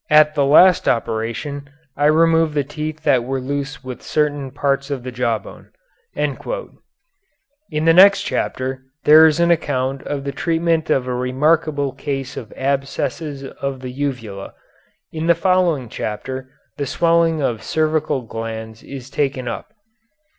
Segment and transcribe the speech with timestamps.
[0.09, 5.03] At the last operation I removed the teeth that were loose with certain parts of
[5.03, 5.69] the jawbone."
[6.15, 6.37] In
[7.85, 12.51] the next chapter there is an account of the treatment of a remarkable case of
[12.57, 14.55] abscess of the uvula.
[15.11, 19.69] In the following chapter the swelling of cervical glands is taken up.